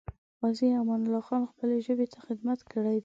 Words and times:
غازي 0.39 0.67
امان 0.79 0.99
الله 1.03 1.21
خان 1.27 1.41
خپلې 1.51 1.77
ژبې 1.87 2.05
ته 2.13 2.19
خدمت 2.25 2.59
کړی 2.71 2.93
دی. 2.97 2.99